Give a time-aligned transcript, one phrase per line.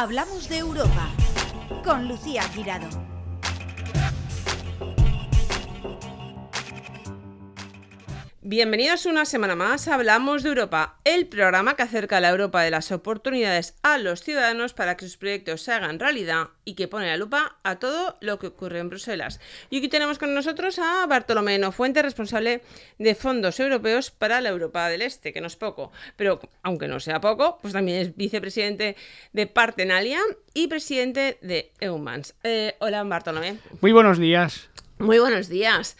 [0.00, 1.10] Hablamos de Europa
[1.84, 3.09] con Lucía Girado.
[8.50, 12.60] Bienvenidos una semana más a Hablamos de Europa, el programa que acerca a la Europa
[12.62, 16.88] de las oportunidades a los ciudadanos para que sus proyectos se hagan realidad y que
[16.88, 19.38] pone la lupa a todo lo que ocurre en Bruselas.
[19.70, 22.62] Y aquí tenemos con nosotros a Bartolomé Fuente, responsable
[22.98, 26.98] de fondos europeos para la Europa del Este, que no es poco, pero aunque no
[26.98, 28.96] sea poco, pues también es vicepresidente
[29.32, 30.18] de Partenalia
[30.54, 32.34] y presidente de EUMANS.
[32.42, 33.58] Eh, hola Bartolomé.
[33.80, 34.68] Muy buenos días.
[34.98, 35.96] Muy buenos días.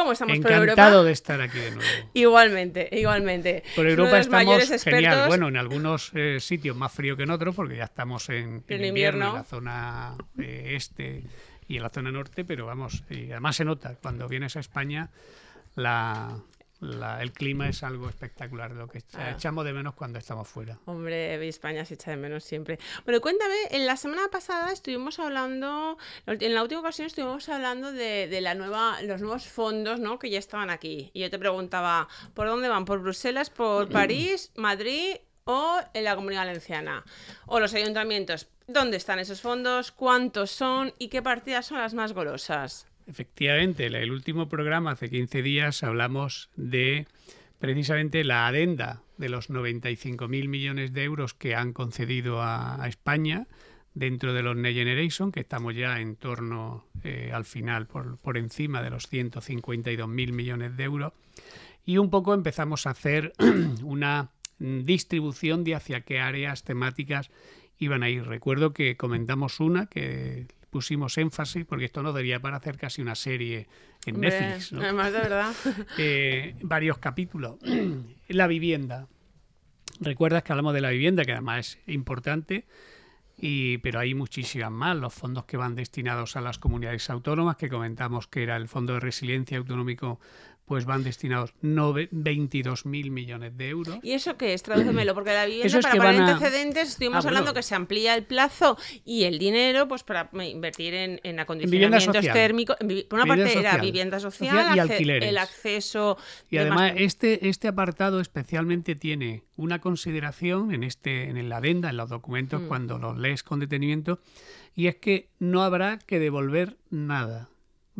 [0.00, 0.72] ¿Cómo estamos por Europa?
[0.72, 1.90] Encantado de estar aquí de nuevo.
[2.14, 3.62] Igualmente, igualmente.
[3.76, 5.28] Por Europa estamos genial.
[5.28, 9.28] Bueno, en algunos eh, sitios más frío que en otros, porque ya estamos en, invierno,
[9.28, 11.22] en la zona eh, este
[11.68, 15.10] y en la zona norte, pero vamos, y además se nota cuando vienes a España
[15.76, 16.34] la,
[16.80, 19.32] el clima es algo espectacular, lo que ah.
[19.32, 20.78] echamos de menos cuando estamos fuera.
[20.86, 22.78] Hombre, España se echa de menos siempre.
[23.04, 28.40] Bueno, cuéntame, en la semana pasada estuvimos hablando, en la última ocasión estuvimos hablando de,
[28.40, 30.18] la nueva, los nuevos fondos ¿no?
[30.18, 31.10] que ya estaban aquí.
[31.12, 32.84] Y yo te preguntaba, ¿por dónde van?
[32.84, 37.04] ¿Por Bruselas, por París, Madrid o en la Comunidad Valenciana?
[37.46, 38.48] O los ayuntamientos.
[38.66, 39.90] ¿Dónde están esos fondos?
[39.90, 40.94] ¿Cuántos son?
[40.98, 42.86] ¿Y qué partidas son las más golosas?
[43.10, 47.08] Efectivamente, en el último programa, hace 15 días, hablamos de
[47.58, 53.48] precisamente la adenda de los 95.000 millones de euros que han concedido a, España
[53.94, 58.38] dentro de los Next Generation, que estamos ya en torno eh, al final por, por
[58.38, 61.12] encima de los 152.000 millones de euros.
[61.84, 63.32] Y un poco empezamos a hacer
[63.82, 64.30] una
[64.60, 67.32] distribución de hacia qué áreas temáticas
[67.76, 68.24] iban a ir.
[68.24, 73.14] Recuerdo que comentamos una que pusimos énfasis, porque esto no debería para hacer casi una
[73.14, 73.68] serie
[74.06, 74.72] en Netflix.
[74.72, 75.52] Además, de verdad.
[75.98, 77.56] Eh, varios capítulos.
[78.28, 79.08] la vivienda.
[80.00, 82.66] Recuerdas que hablamos de la vivienda, que además es importante,
[83.36, 84.96] y, pero hay muchísimas más.
[84.96, 88.94] Los fondos que van destinados a las comunidades autónomas, que comentamos que era el Fondo
[88.94, 90.20] de Resiliencia Autonómico
[90.70, 93.98] pues van destinados 22.000 millones de euros.
[94.04, 94.62] ¿Y eso qué es?
[94.62, 98.78] Tradúcemelo, porque la vivienda para poner antecedentes estuvimos ah, hablando que se amplía el plazo
[99.04, 102.76] y el dinero pues para invertir en, en acondicionamientos térmicos.
[103.08, 105.28] Por una parte era vivienda social, y alquileres.
[105.28, 106.16] el acceso...
[106.48, 111.96] Y además este, este apartado especialmente tiene una consideración en, este, en la adenda, en
[111.96, 112.68] los documentos, mm.
[112.68, 114.20] cuando los lees con detenimiento,
[114.76, 117.48] y es que no habrá que devolver nada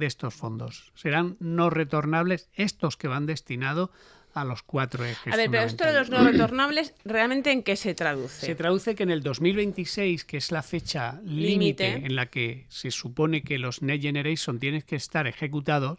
[0.00, 0.92] de estos fondos.
[0.96, 3.90] Serán no retornables estos que van destinados
[4.34, 5.32] a los cuatro ejes.
[5.32, 8.46] A ver, pero esto de los no retornables, ¿realmente en qué se traduce?
[8.46, 12.90] Se traduce que en el 2026, que es la fecha límite en la que se
[12.90, 15.98] supone que los Next Generation tienen que estar ejecutados,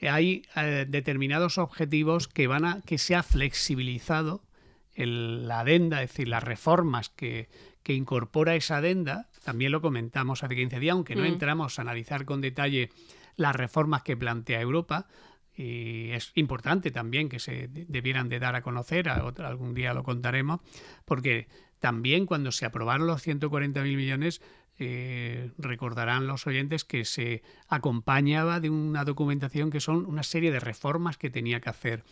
[0.00, 4.42] hay eh, determinados objetivos que van a que se ha flexibilizado
[4.94, 7.48] la adenda, es decir, las reformas que,
[7.82, 11.26] que incorpora esa adenda, también lo comentamos hace 15 días, aunque no mm.
[11.26, 12.90] entramos a analizar con detalle
[13.36, 15.06] las reformas que plantea Europa,
[15.54, 20.62] y es importante también que se debieran de dar a conocer, algún día lo contaremos,
[21.04, 21.46] porque
[21.78, 24.42] también cuando se aprobaron los 140.000 millones,
[24.78, 30.58] eh, recordarán los oyentes que se acompañaba de una documentación que son una serie de
[30.58, 32.02] reformas que tenía que hacer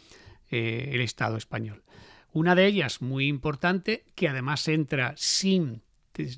[0.53, 1.83] eh, el Estado español.
[2.33, 5.83] Una de ellas muy importante, que además entra sin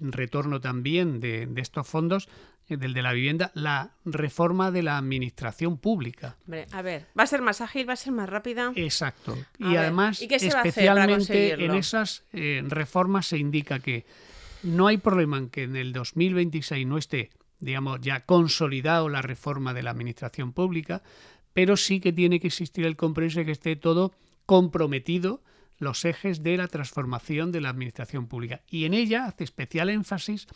[0.00, 2.28] retorno también de, estos fondos,
[2.68, 6.36] eh, del de la vivienda, la reforma de la administración pública.
[6.72, 8.72] a ver, ¿va a ser más ágil, va a ser más rápida?
[8.74, 9.36] Exacto.
[9.58, 14.06] y además, especialmente en esas eh, reformas se indica que
[14.62, 19.74] no hay problema en que en el 2026 no esté, digamos, ya consolidado la reforma
[19.74, 21.02] de la administración pública,
[21.52, 24.12] pero sí que tiene que existir el compromiso de que esté todo
[24.44, 25.42] comprometido
[25.78, 30.46] los ejes de la transformación de la administración pública y en ella hace especial énfasis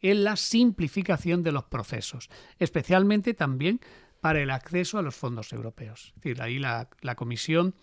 [0.00, 3.80] en la simplificación de los procesos, especialmente también
[4.20, 6.12] para el acceso a los fondos europeos.
[6.16, 7.74] Es decir, ahí la, la Comisión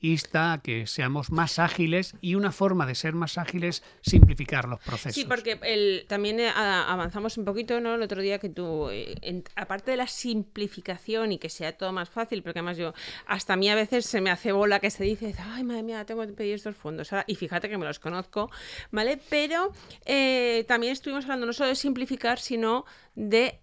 [0.00, 4.80] insta a que seamos más ágiles y una forma de ser más ágiles simplificar los
[4.80, 5.14] procesos.
[5.14, 7.94] Sí, porque también eh, avanzamos un poquito ¿no?
[7.94, 12.10] el otro día que tú, eh, aparte de la simplificación y que sea todo más
[12.10, 12.92] fácil, porque además yo,
[13.26, 16.04] hasta a mí a veces se me hace bola que se dice, ay madre mía,
[16.04, 18.50] tengo que pedir estos fondos, y fíjate que me los conozco,
[18.90, 19.18] ¿vale?
[19.30, 19.72] Pero
[20.04, 22.84] eh, también estuvimos hablando no solo de simplificar, sino
[23.14, 23.60] de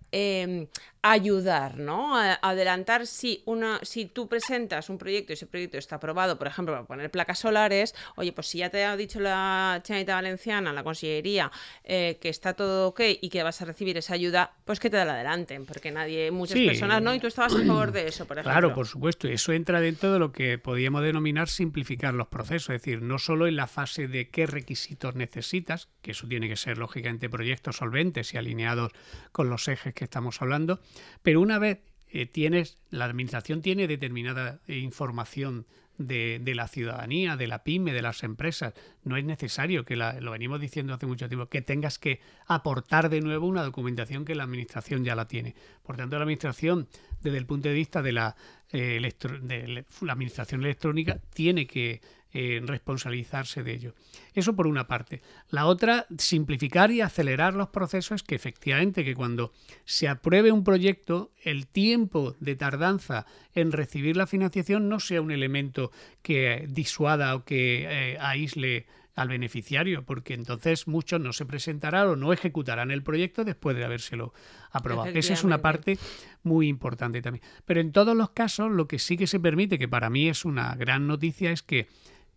[1.05, 2.17] ayudar, ¿no?
[2.17, 6.47] A- adelantar si una, si tú presentas un proyecto y ese proyecto está aprobado, por
[6.47, 10.71] ejemplo, para poner placas solares, oye, pues si ya te ha dicho la Generalitat Valenciana,
[10.73, 11.51] la Consellería,
[11.83, 15.03] eh, que está todo ok y que vas a recibir esa ayuda, pues que te
[15.03, 16.65] la adelanten, porque nadie, muchas Sí.
[16.65, 17.13] personas, ¿no?
[17.13, 18.51] Y tú estabas a favor de eso, por ejemplo.
[18.53, 19.27] Claro, por supuesto.
[19.27, 22.69] y Eso entra dentro de lo que podríamos denominar simplificar los procesos.
[22.75, 26.55] Es decir, no solo en la fase de qué requisitos necesitas, que eso tiene que
[26.55, 28.91] ser lógicamente proyectos solventes y alineados
[29.33, 30.79] con los ejes que estamos hablando,
[31.21, 31.79] pero una vez
[32.09, 35.65] eh, tienes, la administración tiene determinada eh, información
[35.97, 38.73] de, de la ciudadanía, de la pyme, de las empresas.
[39.03, 43.09] No es necesario que, la- lo venimos diciendo hace mucho tiempo, que tengas que aportar
[43.09, 45.55] de nuevo una documentación que la administración ya la tiene.
[45.83, 46.87] Por tanto, la administración,
[47.21, 48.35] desde el punto de vista de la,
[48.71, 48.99] eh,
[49.41, 52.01] de la administración electrónica, tiene que
[52.33, 53.93] eh, responsabilizarse de ello.
[54.33, 55.21] Eso por una parte.
[55.49, 59.53] La otra, simplificar y acelerar los procesos, que efectivamente que cuando
[59.85, 65.29] se apruebe un proyecto, el tiempo de tardanza en recibir la financiación no sea un
[65.29, 65.91] elemento
[66.23, 72.15] que disuada o que eh, aísle al beneficiario, porque entonces muchos no se presentarán o
[72.15, 74.33] no ejecutarán el proyecto después de habérselo
[74.71, 75.11] aprobado.
[75.13, 75.99] Esa es una parte
[76.41, 77.45] muy importante también.
[77.65, 80.45] Pero en todos los casos, lo que sí que se permite, que para mí es
[80.45, 81.87] una gran noticia, es que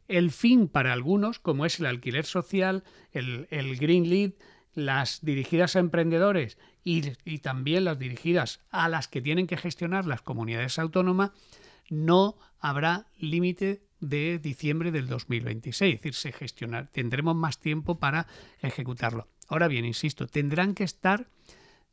[0.09, 3.47] el fin para algunos, como es el alquiler social, el,
[3.79, 4.33] Green Lead,
[4.75, 7.03] las dirigidas a emprendedores y,
[7.39, 11.31] también las dirigidas a las que tienen que gestionar las comunidades autónomas,
[11.89, 15.95] no habrá límite de diciembre del 2026.
[15.95, 18.27] Es decir, se gestionar, tendremos más tiempo para
[18.61, 19.29] ejecutarlo.
[19.49, 21.29] Ahora bien, insisto, tendrán que estar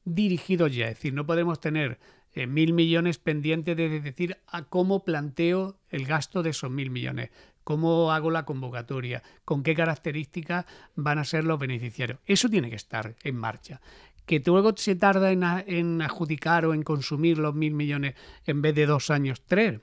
[0.03, 0.89] dirigidos ya.
[0.89, 1.99] Es decir, no podemos tener
[2.33, 7.29] eh, mil millones pendientes de decir a cómo planteo el gasto de esos mil millones,
[7.63, 10.65] cómo hago la convocatoria, con qué características
[10.95, 12.19] van a ser los beneficiarios.
[12.25, 13.81] Eso tiene que estar en marcha.
[14.25, 18.15] Que luego se tarda en, en adjudicar o en consumir los mil millones
[18.45, 19.81] en vez de dos años, tres,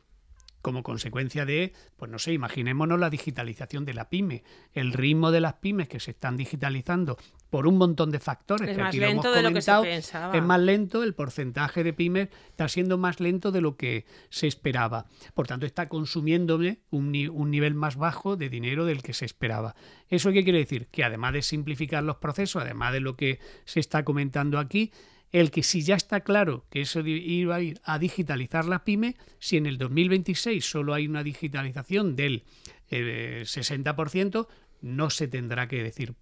[0.63, 5.41] como consecuencia de, pues no sé, imaginémonos la digitalización de la pyme, el ritmo de
[5.41, 7.17] las pymes que se están digitalizando
[7.51, 9.61] por un montón de factores Es que más aquí lo hemos lento de lo que
[9.61, 10.37] se comentado, pensaba.
[10.37, 14.47] es más lento, el porcentaje de pymes está siendo más lento de lo que se
[14.47, 15.07] esperaba.
[15.35, 19.75] Por tanto, está consumiéndome un, un nivel más bajo de dinero del que se esperaba.
[20.09, 20.87] ¿Eso qué quiere decir?
[20.89, 24.93] Que además de simplificar los procesos, además de lo que se está comentando aquí,
[25.33, 29.17] el que si ya está claro que eso iba a ir a digitalizar la pyme,
[29.39, 32.43] si en el 2026 solo hay una digitalización del
[32.91, 34.47] eh, 60%,
[34.83, 36.15] no se tendrá que decir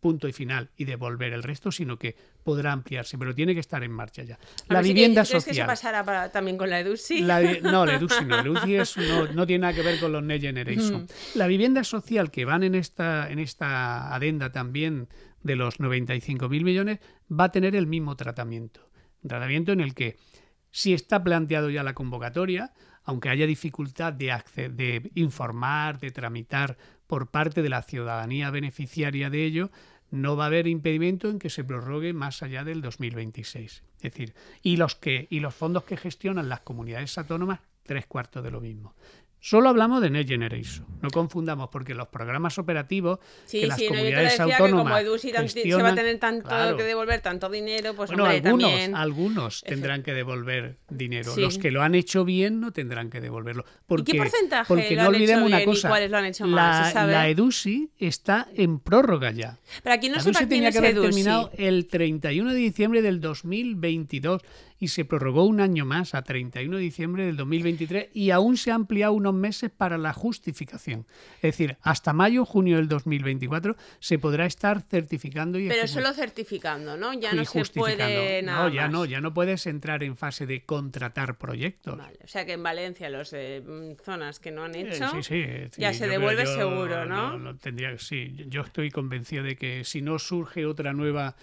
[0.00, 2.14] punto y final y devolver el resto, sino que
[2.44, 4.38] podrá ampliarse, pero tiene que estar en marcha ya.
[4.68, 5.66] La ver si vivienda ¿crees que social.
[5.66, 7.22] pasará para- también con la EDUSI?
[7.22, 8.36] La no, la EDUSI no.
[8.36, 11.08] La EDUSI es- no, no tiene nada que ver con los Next Generation.
[11.34, 15.08] La vivienda social que van en esta, en esta adenda también
[15.46, 16.98] de los 95.000 millones
[17.30, 18.88] va a tener el mismo tratamiento.
[19.22, 20.16] Un tratamiento en el que
[20.70, 22.72] si está planteado ya la convocatoria,
[23.04, 26.76] aunque haya dificultad de, de informar, de tramitar
[27.06, 29.70] por parte de la ciudadanía beneficiaria de ello,
[30.10, 33.82] no va a haber impedimento en que se prorrogue más allá del 2026.
[33.96, 38.42] Es decir, y los que y los fondos que gestionan las comunidades autónomas, tres cuartos
[38.42, 38.94] de lo mismo.
[39.38, 40.86] Solo hablamos de Next Generation.
[41.02, 44.44] No confundamos, porque los programas operativos Sí, que las sí, no, yo te comunidades decía
[44.46, 46.76] que como tan- se va a tener tanto claro.
[46.76, 48.96] que devolver, tanto dinero, pues bueno, hombre, algunos, también...
[48.96, 51.32] algunos tendrán que devolver dinero.
[51.32, 51.42] Sí.
[51.42, 53.64] Los que lo han hecho bien no tendrán que devolverlo.
[53.86, 55.88] Porque, qué porcentaje porque lo no han hecho olvidemos una y cosa.
[55.90, 56.54] cuáles lo han hecho mal?
[56.56, 57.12] la, ¿Se sabe?
[57.12, 59.58] la EDUSI está en prórroga ya.
[59.84, 62.50] Para quien no la sepa EDUSI quién tenía es que haber EDUSI, terminado el 31
[62.52, 64.42] de diciembre del 2022
[64.78, 68.70] y se prorrogó un año más a 31 de diciembre del 2023 y aún se
[68.70, 71.06] ha ampliado unos meses para la justificación.
[71.36, 76.96] Es decir, hasta mayo junio del 2024 se podrá estar certificando y pero solo certificando,
[76.96, 77.12] ¿no?
[77.14, 78.90] Ya no se puede nada No, ya más.
[78.92, 81.96] no, ya no puedes entrar en fase de contratar proyectos.
[81.96, 85.08] Vale, O sea que en Valencia, los de mm, zonas que no han Eh, hecho,
[85.10, 87.38] sí, sí, eh, ya sí, se devuelve yo seguro, ¿no?
[87.38, 91.36] no tendría, sí, yo estoy convencido de que si no surge otra nueva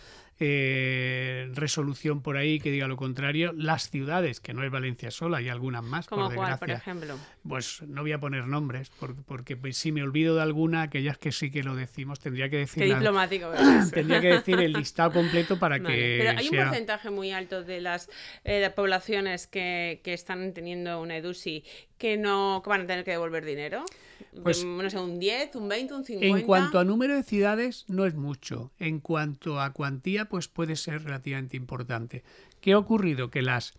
[0.46, 5.38] eh, resolución por ahí que diga lo contrario, las ciudades, que no es Valencia sola,
[5.38, 7.16] hay algunas más, como por cuál, por ejemplo.
[7.48, 11.18] pues no voy a poner nombres, por- porque, pues, si me olvido de alguna, aquellas
[11.18, 13.50] que sí que lo decimos, tendría que decir Qué la- diplomático.
[13.94, 17.64] tendría que decir el listado completo para Vale, que Pero hay un porcentaje muy alto
[17.64, 18.10] de las
[18.44, 21.64] eh, poblaciones que, que están teniendo una EDUSI
[22.04, 23.86] que no que van a tener que devolver dinero.
[24.44, 26.38] Pues- De, no sé, un 10, un 20, un 50.
[26.38, 28.74] En cuanto a número de ciudades, no es mucho.
[28.78, 32.26] En cuanto a cuantía, pues puede ser relativamente importante.
[32.60, 33.30] ¿Qué ha ocurrido?
[33.30, 33.74] Que las,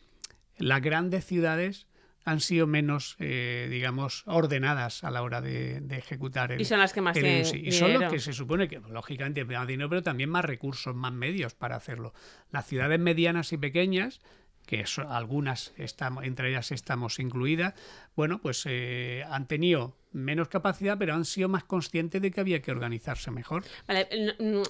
[0.57, 1.87] las grandes ciudades
[2.25, 6.95] han sido menos, eh, digamos, ordenadas a la hora de, ejecutar el Y son las
[6.95, 10.31] que más tienen Y son los que se supone que, lógicamente, más dinero, pero también
[10.31, 12.14] más recursos, más medios para hacerlo.
[12.50, 14.23] Las ciudades medianas y pequeñas
[14.66, 17.75] que algunas estamos, entre ellas estamos incluidas,
[18.16, 22.62] bueno, pues eh, han tenido menos capacidad, pero han sido más conscientes de que había
[22.62, 23.64] que organizarse mejor.
[23.88, 24.09] Vale,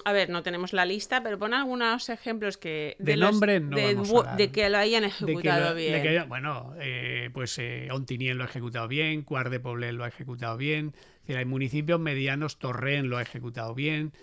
[0.03, 4.51] a ver, no tenemos la lista, pero pon algunos ejemplos que de, nombre no de,
[4.51, 6.27] que lo hayan ejecutado bien.
[6.27, 10.57] bueno, eh, pues eh, Ontinien lo ha ejecutado bien, Cuart de Poblet lo ha ejecutado
[10.57, 10.93] bien,
[11.27, 14.13] hay municipios medianos, Torrent lo ha ejecutado bien,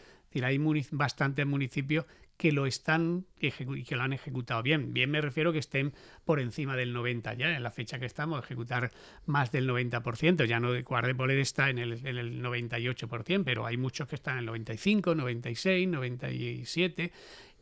[0.41, 0.59] hay
[0.91, 2.07] bastantes municipios
[2.43, 3.53] que lo están y
[3.85, 4.93] que lo han ejecutado bien.
[4.93, 5.93] Bien me refiero que estén
[6.25, 8.91] por encima del 90 ya, en la fecha que estamos, ejecutar
[9.27, 10.45] más del 90%.
[10.47, 14.35] Ya no de Guardepolet está en el, en el 98%, pero hay muchos que están
[14.35, 17.13] en el 95, 96, 97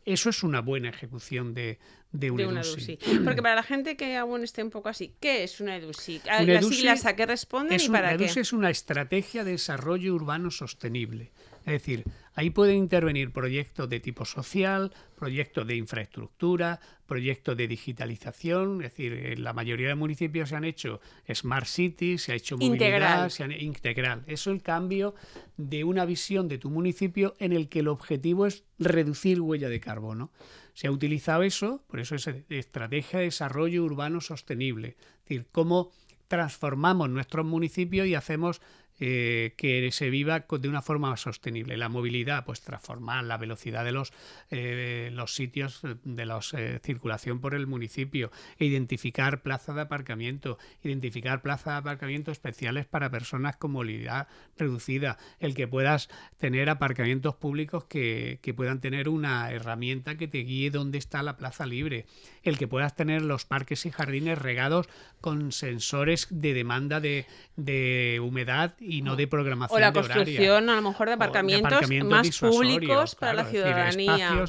[0.03, 1.77] eso es una buena ejecución de,
[2.11, 2.97] de, una, EDUSI.
[3.23, 6.21] Porque para la gente que aún esté un poco así, ¿qué es una EDUSI?
[6.25, 8.25] ¿Las siglas a qué responden y para qué?
[8.25, 11.31] EDUSI es una estrategia de desarrollo urbano sostenible.
[11.65, 12.03] Es decir,
[12.33, 18.83] ahí pueden intervenir proyectos de tipo social, proyectos de infraestructura, proyectos de digitalización.
[18.83, 21.01] Es decir, en la mayoría de municipios se han hecho
[21.31, 23.31] smart cities, se ha hecho movilidad, integral.
[23.31, 24.23] Se han, integral.
[24.27, 25.13] Eso es el cambio
[25.57, 29.79] de una visión de tu municipio en el que el objetivo es reducir huella de
[29.79, 30.31] carbono.
[30.73, 34.95] Se ha utilizado eso, por eso es estrategia de desarrollo urbano sostenible.
[35.17, 35.91] Es decir, cómo
[36.31, 38.61] transformamos nuestros municipios y hacemos
[39.03, 41.75] eh, que se viva de una forma sostenible.
[41.75, 44.13] La movilidad, pues transformar la velocidad de los,
[44.51, 51.41] eh, los sitios de la eh, circulación por el municipio, identificar plazas de aparcamiento, identificar
[51.41, 57.85] plazas de aparcamiento especiales para personas con movilidad reducida, el que puedas tener aparcamientos públicos
[57.85, 62.05] que, que puedan tener una herramienta que te guíe dónde está la plaza libre,
[62.43, 64.87] el que puedas tener los parques y jardines regados
[65.21, 69.77] con sensores de demanda de, de humedad no de programación.
[69.77, 74.45] O la construcción, a lo mejor, de aparcamientos, más públicos para la ciudadanía.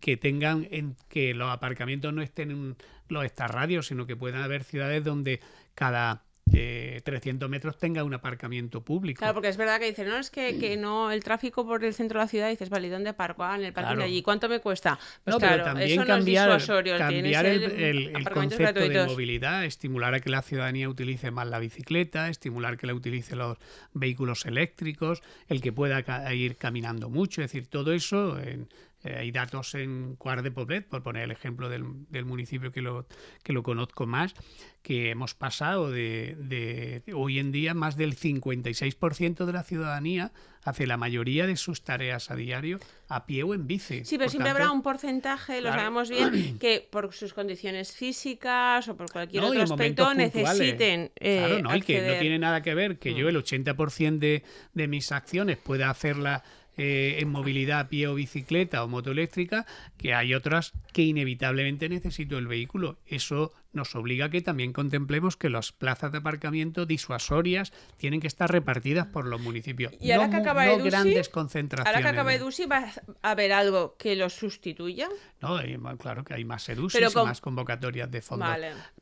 [0.00, 2.76] que tengan en que los aparcamientos no estén en
[3.08, 5.40] los extrarradios, sino que puedan haber ciudades donde
[5.74, 9.18] cada 300 metros tenga un aparcamiento público.
[9.18, 11.92] Claro, porque es verdad que dicen, no, es que, que no, el tráfico por el
[11.92, 13.42] centro de la ciudad, dices, vale, ¿dónde parco?
[13.44, 14.22] Ah, en el parking de allí.
[14.22, 14.98] ¿Cuánto me cuesta?
[15.24, 16.64] Pues no, claro, pero también cambiar,
[16.98, 22.76] cambiar el, concepto de movilidad, estimular a que la ciudadanía utilice más la bicicleta, estimular
[22.78, 23.58] que la utilice los
[23.92, 28.68] vehículos eléctricos, el que pueda ir caminando mucho, es decir, todo eso en,
[29.06, 31.84] eh, hay datos en Cuart de Poblet, por poner el ejemplo del,
[32.24, 33.06] municipio que lo,
[33.42, 34.34] que lo conozco más,
[34.82, 40.32] que hemos pasado de, de hoy en día más del 56% de la ciudadanía
[40.66, 44.04] hace la mayoría de sus tareas a diario a pie o en bici.
[44.04, 48.96] Sí, pero siempre habrá un porcentaje, lo sabemos bien, que por sus condiciones físicas o
[48.96, 51.12] por cualquier otro aspecto necesiten.
[51.16, 53.28] Eh, claro, no, y que no tiene nada que ver que yo mm.
[53.28, 54.42] el 80% de,
[54.74, 56.42] de mis acciones pueda hacerla
[56.76, 59.66] eh, en movilidad a pie o bicicleta o moto eléctrica,
[59.96, 62.98] que hay otras que inevitablemente necesito el vehículo.
[63.06, 68.26] Eso nos obliga a que también contemplemos que las plazas de aparcamiento disuasorias tienen que
[68.26, 69.92] estar repartidas por los municipios.
[70.00, 71.94] Y ahora no, que acaba de grandes concentraciones.
[71.94, 72.92] Ahora que acaba EDUSI, ¿va
[73.22, 75.08] a haber algo que lo sustituya?
[75.40, 75.60] No,
[75.98, 78.48] claro que hay más EDUSI y más convocatorias de fondos.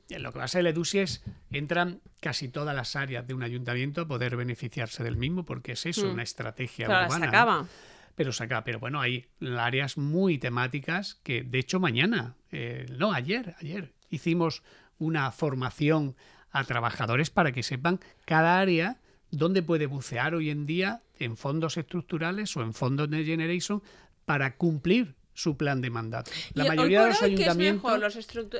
[0.08, 3.42] Eh, lo que pasa en el EDUSI es entran casi todas las áreas de un
[3.42, 6.12] ayuntamiento a poder beneficiarse del mismo, porque es eso, hmm.
[6.12, 7.18] una estrategia urbana.
[7.18, 7.66] Se acaba.
[8.14, 8.64] Pero se acaba.
[8.64, 9.26] Pero bueno, hay
[9.58, 14.62] áreas muy temáticas que, de hecho, mañana, eh, no, ayer, ayer, hicimos
[14.98, 16.16] una formación
[16.50, 21.76] a trabajadores para que sepan cada área dónde puede bucear hoy en día en fondos
[21.76, 23.82] estructurales o en fondos de generation
[24.24, 26.30] para cumplir su plan de mandato.
[26.54, 28.00] La mayoría de los ayuntamientos.
[28.00, 28.16] los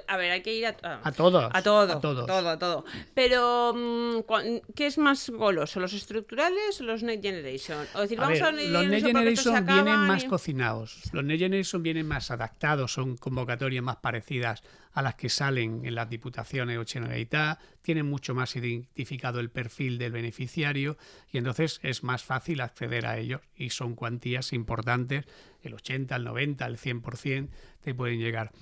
[0.09, 0.71] a ver, hay que ir a,
[1.05, 1.51] a, todos.
[1.53, 1.93] A todo.
[1.93, 2.27] A todos.
[2.27, 2.85] Todo, a todo.
[3.15, 5.79] Pero, mm, ¿qué es más goloso?
[5.79, 7.87] ¿Los estructurales o los Next Generation?
[7.95, 11.01] O decir, vamos a, los Next Generation vienen más cocinados.
[11.13, 15.95] Los Next Generation vienen más adaptados, son convocatorias más parecidas a las que salen en
[15.95, 20.97] las diputaciones o Generalitat, tienen mucho más identificado el perfil del beneficiario
[21.31, 25.27] y entonces es más fácil acceder a ellos y son cuantías importantes,
[25.63, 27.49] el 80, el 90, el 100%
[27.83, 28.53] te pueden llegar.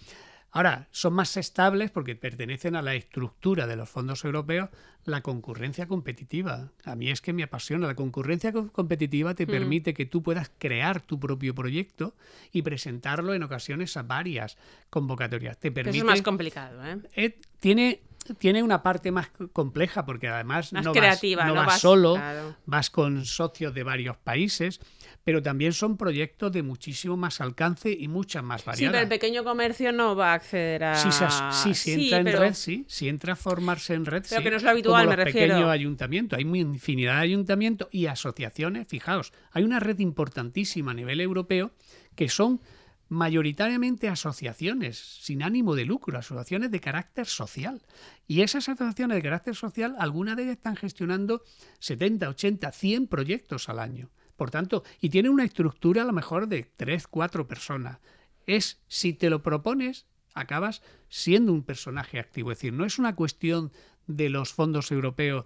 [0.54, 4.68] Ahora, son más estables porque pertenecen a la estructura de los fondos europeos
[5.04, 6.70] la concurrencia competitiva.
[6.84, 7.86] A mí es que me apasiona.
[7.86, 9.50] La concurrencia competitiva te mm.
[9.50, 12.14] permite que tú puedas crear tu propio proyecto
[12.52, 14.58] y presentarlo en ocasiones a varias
[14.90, 15.58] convocatorias.
[15.58, 16.84] Te permite, es más complicado.
[16.84, 16.98] ¿eh?
[17.16, 18.02] eh tiene
[18.38, 21.80] tiene una parte más compleja porque además Más no, creativa, vas, no no vas vas-
[21.80, 22.56] solo, claro.
[22.66, 24.80] vas con socios de varios países,
[25.24, 29.02] pero también son proyectos de muchísimo más alcance y muchas más Sí, pero variadas.
[29.02, 30.94] el pequeño comercio no va a acceder a...
[30.96, 32.84] Sí, si Sí, entra en pero- red, sí.
[32.88, 34.44] Si entra a formarse en red, Pero sí.
[34.44, 35.54] que no es lo habitual, Como me los refiero.
[35.54, 36.38] pequeños ayuntamientos.
[36.38, 38.86] Hay infinidad de ayuntamientos y asociaciones.
[38.88, 41.70] Fijaos, hay una red importantísima a nivel europeo
[42.16, 42.60] que son
[43.12, 47.82] mayoritariamente asociaciones sin ánimo de lucro, asociaciones de carácter social.
[48.26, 51.42] Y esas asociaciones de carácter social, algunas de ellas están gestionando
[51.78, 54.10] 70, 80, 100 proyectos al año.
[54.36, 57.98] Por tanto, y tienen una estructura a lo mejor de 3, 4 personas.
[58.46, 62.50] Es, si te lo propones, acabas siendo un personaje activo.
[62.50, 63.72] Es decir, no es una cuestión
[64.06, 65.44] de los fondos europeos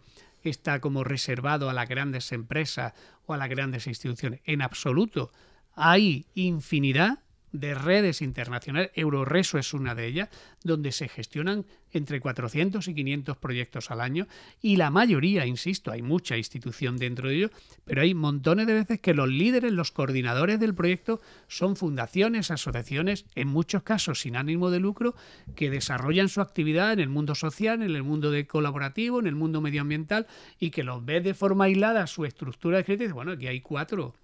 [0.49, 2.93] está como reservado a las grandes empresas
[3.27, 4.41] o a las grandes instituciones.
[4.45, 5.33] En absoluto.
[5.75, 7.19] Hay infinidad
[7.61, 10.29] de redes internacionales, Euroreso es una de ellas,
[10.63, 14.27] donde se gestionan entre 400 y 500 proyectos al año
[14.61, 17.51] y la mayoría, insisto, hay mucha institución dentro de ello,
[17.85, 23.25] pero hay montones de veces que los líderes, los coordinadores del proyecto son fundaciones, asociaciones,
[23.35, 25.15] en muchos casos sin ánimo de lucro,
[25.55, 29.35] que desarrollan su actividad en el mundo social, en el mundo de colaborativo, en el
[29.35, 30.27] mundo medioambiental
[30.59, 33.47] y que los ves de forma aislada su estructura de crédito y dices, bueno, aquí
[33.47, 34.15] hay cuatro.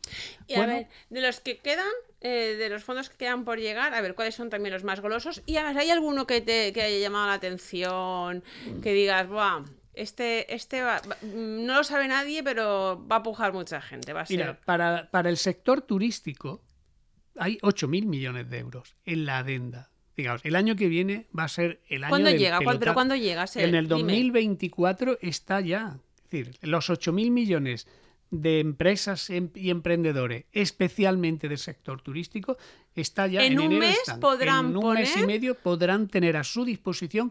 [0.47, 1.87] Y a Bueno, ver, de los que quedan,
[2.23, 5.01] eh, de los fondos que quedan por llegar, a ver cuáles son también los más
[5.01, 5.43] golosos.
[5.47, 8.43] Y a ver, ¿hay alguno que te que haya llamado la atención?
[8.83, 9.65] Que digas, Buah,
[9.95, 14.13] este, este va- mm, no lo sabe nadie, pero va a pujar mucha gente.
[14.13, 14.39] Va a ser.
[14.39, 16.63] Mira, para, para el sector turístico
[17.37, 19.91] hay 8.000 millones de euros en la adenda.
[20.17, 22.61] Digamos, el año que viene va a ser el año ¿Cuándo del llega?
[22.63, 23.47] ¿Cuál- ¿Pero cuándo llega?
[23.47, 24.01] Ser- En el dime.
[24.01, 25.99] 2024 está ya.
[26.25, 27.87] Es decir, los 8.000 millones
[28.33, 32.57] de empresas em- y emprendedores, especialmente del sector turístico,
[32.97, 34.21] está ya En en, un enero mes están.
[34.21, 37.31] podrán en un mes y medio podrán tener a su disposición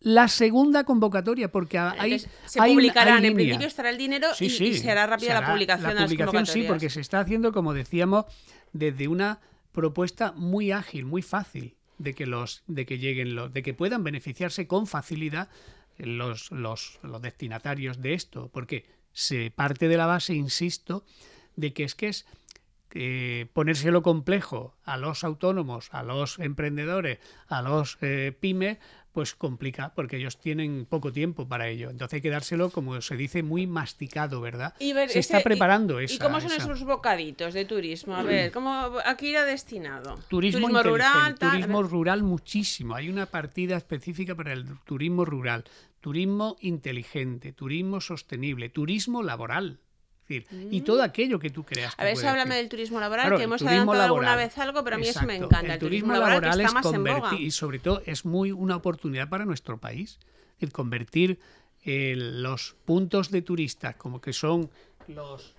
[0.00, 4.28] la segunda convocatoria porque hay, Entonces, se hay publicarán, hay en principio estará el dinero
[4.34, 7.20] Sí, y, sí, y será rápida la publicación de las publicación, sí, porque se está
[7.20, 8.24] haciendo, como decíamos,
[8.72, 9.40] desde una
[9.72, 14.02] propuesta muy ágil, muy fácil de que los, de que lleguen los, de que puedan
[14.04, 15.50] beneficiarse con facilidad
[15.98, 21.04] los, los, los destinatarios de esto, porque se parte de la base, insisto,
[21.56, 22.26] de que es que es
[22.92, 28.78] eh, ponérselo complejo a los autónomos, a los emprendedores, a los eh, pymes,
[29.12, 31.90] pues complica, porque ellos tienen poco tiempo para ello.
[31.90, 34.74] Entonces hay que dárselo, como se dice, muy masticado, ¿verdad?
[34.78, 36.14] Y ver, se ese- está preparando y, esa.
[36.14, 38.14] ¿Y cómo son esa- esos bocaditos de turismo?
[38.14, 38.70] A ver, ¿cómo,
[39.04, 40.18] ¿a qué irá destinado?
[40.28, 42.94] Turismo, rural, tal, turismo rural muchísimo.
[42.94, 45.64] Hay una partida específica para el turismo rural,
[46.00, 49.78] turismo inteligente, turismo sostenible, turismo laboral.
[50.28, 51.94] Es decir, Y todo aquello que tú creas.
[51.96, 52.02] que Mm.
[52.02, 52.62] A ver, si háblame hacer.
[52.62, 54.46] del turismo laboral, Claro, que el hemos adelantado alguna laboral.
[54.48, 55.74] vez algo, pero a mí eso me encanta.
[55.74, 57.14] El turismo laboral, que está es más en boga.
[57.20, 60.18] convertir, y sobre todo es muy una oportunidad para nuestro país.
[60.54, 61.38] Decir, convertir
[61.84, 64.70] eh, los puntos de turistas, como que son
[65.08, 65.54] los.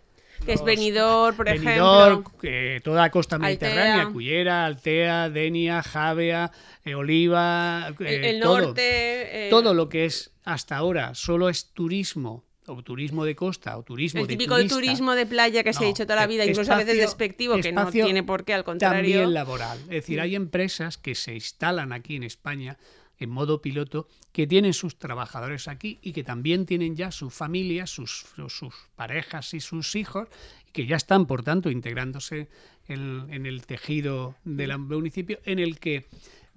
[0.45, 2.39] Que es Benidorm, por Benidorm, ejemplo.
[2.43, 4.11] eh, toda la costa mediterránea, Altea.
[4.11, 6.51] Cullera, Altea, Denia, Javea,
[6.83, 8.59] eh, Oliva, El, eh, el todo.
[8.61, 9.47] norte.
[9.47, 13.83] eh, Todo lo que es hasta ahora solo es turismo, o turismo de costa, o
[13.83, 14.75] turismo El de típico turista.
[14.75, 17.71] turismo de playa que se ha dicho toda la vida, incluso a veces despectivo, que
[17.71, 18.97] no tiene por qué, al contrario.
[19.19, 19.77] También laboral.
[19.81, 22.77] Es decir, hay empresas que se instalan aquí en España
[23.21, 27.85] en modo piloto, que tienen sus trabajadores aquí y que también tienen ya su familia,
[27.85, 30.27] sus, sus parejas y sus hijos,
[30.67, 32.49] y que ya están, por tanto, integrándose
[32.87, 36.07] en, en el tejido del municipio, en el que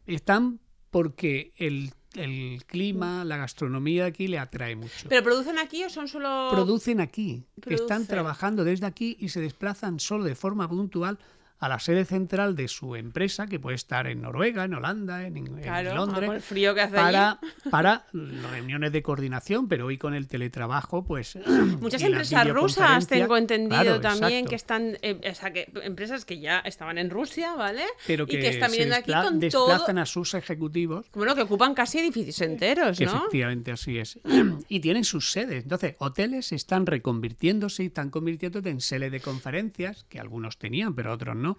[0.06, 0.58] están
[0.90, 5.06] porque el, el clima, la gastronomía de aquí le atrae mucho.
[5.10, 6.48] ¿Pero producen aquí o son solo.?
[6.50, 11.18] producen aquí, están trabajando desde aquí y se desplazan solo de forma puntual
[11.64, 15.38] a la sede central de su empresa, que puede estar en Noruega, en Holanda, en,
[15.38, 20.12] en Claro, Londres, el frío que hace para, para reuniones de coordinación, pero hoy con
[20.12, 21.38] el teletrabajo, pues...
[21.80, 24.50] Muchas empresas rusas tengo entendido claro, también exacto.
[24.50, 27.84] que están, eh, o sea, que empresas que ya estaban en Rusia, ¿vale?
[28.06, 31.42] pero y que, que están viniendo aquí con todo, desplazan a sus ejecutivos bueno, que
[31.42, 33.16] ocupan casi edificios enteros, Que ¿no?
[33.16, 34.18] Efectivamente, así es.
[34.68, 35.62] Y tienen sus sedes.
[35.62, 41.12] Entonces, hoteles están reconvirtiéndose y están convirtiéndose en sedes de conferencias, que algunos tenían, pero
[41.12, 41.53] otros no,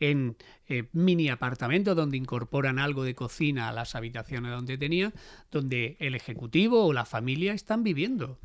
[0.00, 0.36] en
[0.68, 5.14] eh, mini apartamentos donde incorporan algo de cocina a las habitaciones donde tenían,
[5.50, 8.38] donde el ejecutivo o la familia están viviendo.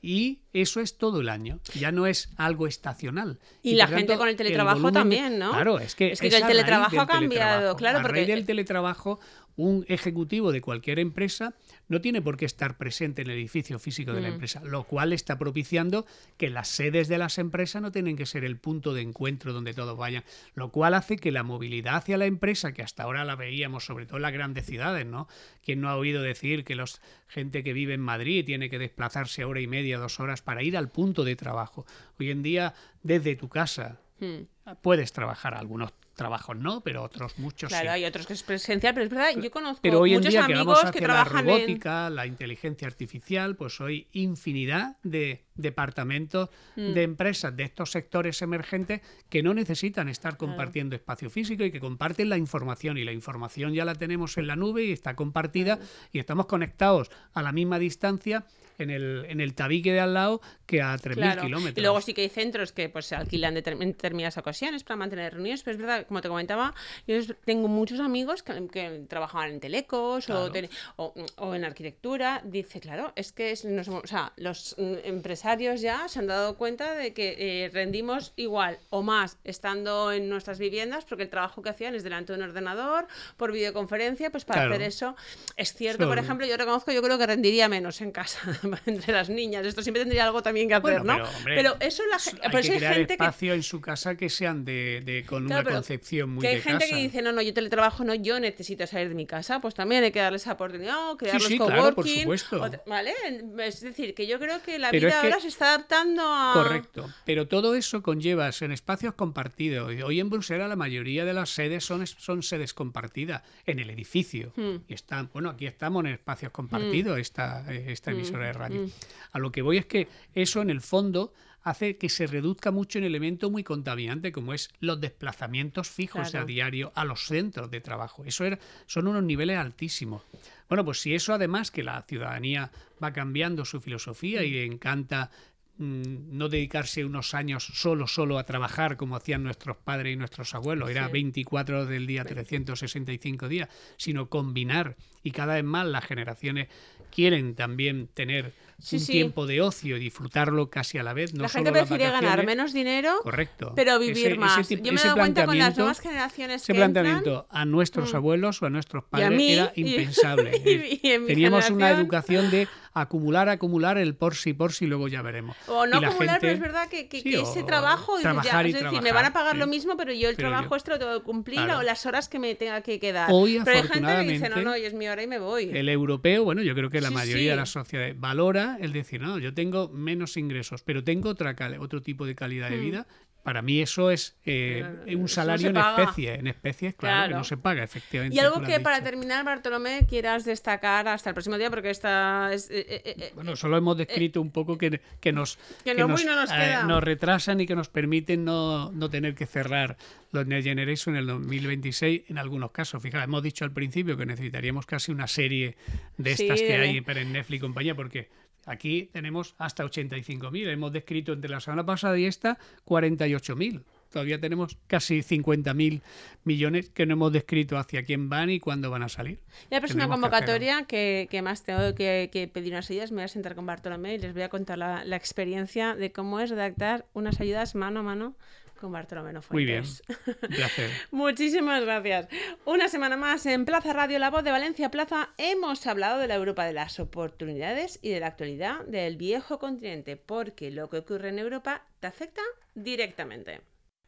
[0.00, 3.40] Y eso es todo el año, ya no es algo estacional.
[3.64, 5.50] Y la gente tanto, con el teletrabajo volumen- también, ¿no?
[5.50, 7.76] Claro, es que, Es que el teletrabajo ha cambiado, teletrabajo.
[7.76, 9.18] claro, A raíz porque- del teletrabajo,
[9.58, 11.54] un ejecutivo de cualquier empresa
[11.88, 14.32] no tiene por qué estar presente en el edificio físico de la Mm.
[14.34, 18.44] empresa, lo cual está propiciando que las sedes de las empresas no tienen que ser
[18.44, 20.22] el punto de encuentro donde todos vayan,
[20.54, 24.06] lo cual hace que la movilidad hacia la empresa, que hasta ahora la veíamos sobre
[24.06, 25.26] todo en las grandes ciudades, ¿no?
[25.64, 29.44] ¿Quién no ha oído decir que los gente que vive en Madrid tiene que desplazarse
[29.44, 31.84] hora y media, dos horas para ir al punto de trabajo?
[32.20, 34.46] Hoy en día, desde tu casa, Hmm.
[34.82, 37.94] puedes trabajar algunos trabajos no, pero otros muchos Claro, sí.
[37.94, 40.46] hay otros que es presencial, pero es verdad, yo conozco Pero hoy en muchos día
[40.46, 41.46] que amigos vamos que hacia la en...
[41.46, 46.92] robótica, la inteligencia artificial, pues hoy infinidad de departamentos Mm.
[46.92, 51.80] de empresas de estos sectores emergentes que no necesitan estar compartiendo espacio físico y que
[51.80, 55.78] comparten la información y la información ya la tenemos en la nube y está compartida
[56.12, 58.44] y estamos conectados a la misma distancia
[58.78, 61.42] en el, en el tabique de al lado que a 3.000 Claro.
[61.42, 61.78] kilómetros.
[61.78, 64.96] Y luego sí que hay centros que pues se alquilan determin- en determinadas ocasiones para
[64.96, 66.74] mantener reuniones, pero es verdad, como te comentaba,
[67.06, 72.40] yo tengo muchos amigos que, que trabajaban en telecos o, en arquitectura.
[72.44, 76.56] Dice, claro, es que es- nos o sea, los mm, empresarios ya se han dado
[76.56, 81.62] cuenta de que eh, rendimos igual o más estando en nuestras viviendas, porque el trabajo
[81.62, 84.74] que hacían es delante de un ordenador, por videoconferencia, pues para Claro.
[84.74, 85.16] hacer eso.
[85.56, 88.38] Es cierto, por ejemplo, yo reconozco, yo creo que rendiría menos en casa
[88.86, 89.64] entre las niñas.
[89.66, 91.14] Esto siempre tendría algo también que hacer, Bueno, ¿no?
[91.14, 94.16] pero, hombre, Pero eso la hay por que crear gente que espacio en su casa
[94.16, 96.94] que sean de, de- con Claro, una pero concepción muy que hay de gente casa.
[96.96, 100.04] que dice, no, no, yo teletrabajo, no, yo necesito salir de mi casa, pues también
[100.04, 102.62] hay que darles esa oportunidad, o crear Sí, los sí, claro, por coworking, supuesto.
[102.62, 103.12] o ¿vale?
[103.60, 106.22] Es decir, que yo creo que la Pero vida es que- ahora se está adaptando
[106.24, 106.52] a...
[106.54, 109.92] Correcto, pero todo eso conlleva en espacios compartidos.
[110.04, 114.52] Hoy en Bruselas la mayoría de las sedes son, son sedes compartidas en el edificio.
[114.56, 114.76] Hmm.
[114.88, 117.90] Y están, bueno, aquí estamos en espacios compartidos, esta, eh, Hmm.
[117.90, 118.88] esta emisora de radio.
[119.32, 122.98] A lo que voy es que eso en el fondo hace que se reduzca mucho
[122.98, 126.44] un elemento muy contaminante como es los desplazamientos fijos Claro.
[126.44, 128.24] a diario a los centros de trabajo.
[128.24, 130.22] Eso era, son unos niveles altísimos.
[130.68, 132.70] Bueno, pues si eso además que la ciudadanía
[133.02, 135.30] va cambiando su filosofía y le encanta
[135.78, 140.54] mm, no dedicarse unos años solo, solo a trabajar como hacían nuestros padres y nuestros
[140.54, 141.12] abuelos, era Sí.
[141.12, 146.68] 24 del día, 365 días, sino combinar y cada vez más las generaciones
[147.10, 149.12] quieren también tener Sí, un sí.
[149.12, 151.34] tiempo de ocio y disfrutarlo casi a la vez.
[151.34, 153.72] No la gente prefiere ganar menos dinero, Correcto.
[153.74, 154.68] pero vivir Ese- ese más.
[154.68, 157.46] tip- yo me he ese dado cuenta con las nuevas generaciones ese que entran, planteamiento
[157.50, 158.16] a nuestros Mm.
[158.16, 160.52] abuelos o a nuestros padres mí, era impensable.
[160.64, 165.08] y- y mi Teníamos una educación de acumular, acumular el por si, por si, luego
[165.08, 165.56] ya veremos.
[165.66, 168.40] O no acumular, pero es gente- verdad que, que- sí, que ese trabajo, dices, ya,
[168.40, 169.58] trabajar y es decir, me trabajar, van a pagar sí.
[169.58, 171.80] lo mismo, pero yo el Pero trabajo yo- este lo tengo que cumplir Claro.
[171.80, 173.28] o las horas que me tenga que quedar.
[173.32, 175.70] Hoy, pero hay gente que dice, no, no, es mi hora y me voy.
[175.76, 177.48] El europeo, bueno, yo creo que la Sí, mayoría sí.
[177.48, 182.02] de las sociedades valora el decir, no, yo tengo menos ingresos, pero tengo otra otro
[182.02, 182.80] tipo de calidad de Mm.
[182.82, 183.06] vida.
[183.44, 186.34] Para mí eso es eh, un no salario se en especie.
[186.34, 187.36] En especies, claro, que Claro.
[187.38, 188.36] no se paga, efectivamente.
[188.36, 192.68] Y algo que para terminar, Bartolomé, quieras destacar hasta el próximo día, porque esta es...
[192.68, 196.24] eh, eh, eh, Bueno, solo hemos descrito un poco que, que nos, Que no, muy
[196.24, 196.82] no nos eh, queda.
[196.82, 199.96] nos retrasan y que nos permiten no, no tener que cerrar
[200.32, 203.02] los Next Generation en el 2026 en algunos casos.
[203.02, 205.76] Fíjate, hemos dicho al principio que necesitaríamos casi una serie
[206.18, 208.28] de Sí, estas que de- hay para en Netflix y compañía, porque
[208.68, 210.68] aquí tenemos hasta 85.000.
[210.68, 213.82] Hemos descrito entre la semana pasada y esta 48.000.
[214.10, 216.00] Todavía tenemos casi 50.000
[216.44, 219.40] millones que no hemos descrito hacia quién van y cuándo van a salir.
[219.70, 223.16] La próxima Tendremos que convocatoria que, que más tengo que, que pedir unas ayudas, me
[223.16, 226.40] voy a sentar con Bartolomé y les voy a contar la, la experiencia de cómo
[226.40, 228.34] es redactar unas ayudas mano a mano
[228.78, 229.84] con Bartolomé no Muy bien.
[229.84, 230.18] Fuentes.
[230.26, 230.90] Un placer.
[231.10, 232.28] Muchísimas gracias.
[232.64, 236.36] Una semana más en Plaza Radio, La Voz de Valencia Plaza, hemos hablado de la
[236.36, 241.30] Europa de las oportunidades y de la actualidad del viejo continente, porque lo que ocurre
[241.30, 242.42] en Europa te afecta
[242.74, 243.60] directamente.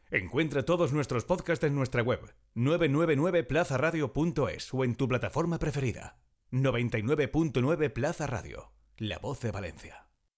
[0.09, 6.17] Encuentra todos nuestros podcasts en nuestra web 999plazaradio.es o en tu plataforma preferida.
[6.51, 10.10] 99.9 Plaza Radio, la voz de Valencia.